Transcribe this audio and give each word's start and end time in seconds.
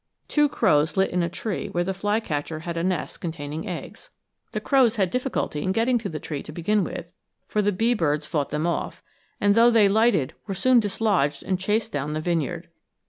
Two 0.27 0.49
crows 0.49 0.97
lit 0.97 1.11
in 1.11 1.21
a 1.21 1.29
tree 1.29 1.67
where 1.67 1.83
the 1.83 1.93
flycatcher 1.93 2.61
had 2.61 2.75
a 2.75 2.83
nest 2.83 3.21
containing 3.21 3.67
eggs. 3.67 4.09
The 4.51 4.59
crows 4.59 4.95
had 4.95 5.11
difficulty 5.11 5.61
in 5.61 5.73
getting 5.73 5.99
to 5.99 6.09
the 6.09 6.19
tree 6.19 6.41
to 6.41 6.51
begin 6.51 6.83
with, 6.83 7.13
for 7.47 7.61
the 7.61 7.71
bee 7.71 7.93
birds 7.93 8.25
fought 8.25 8.49
them 8.49 8.65
off; 8.65 9.03
and 9.39 9.53
though 9.53 9.69
they 9.69 9.87
lighted, 9.87 10.33
were 10.47 10.55
soon 10.55 10.79
dislodged 10.79 11.43
and 11.43 11.59
chased 11.59 11.91
down 11.91 12.13
the 12.13 12.19
vineyard. 12.19 12.67